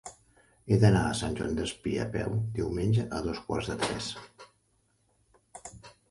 He 0.67 0.77
d'anar 0.83 1.01
a 1.07 1.17
Sant 1.17 1.35
Joan 1.39 1.51
Despí 1.57 1.91
a 2.05 2.07
peu 2.15 2.33
diumenge 2.55 3.05
a 3.17 3.19
dos 3.27 3.41
quarts 3.49 3.69
de 3.73 3.75
tres. 3.83 4.09